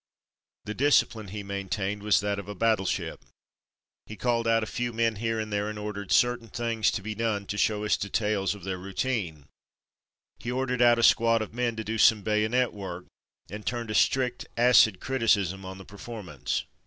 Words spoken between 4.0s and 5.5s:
He called out a few men here